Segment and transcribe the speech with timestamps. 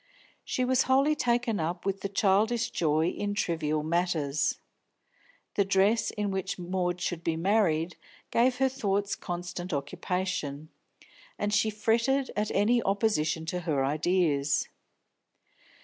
[0.43, 4.57] She was wholly taken up with childish joy in trivial matters.
[5.53, 7.97] The dress in which Maud should be married
[8.31, 10.69] gave her thoughts constant occupation,
[11.37, 14.67] and she fretted at any opposition to her ideas.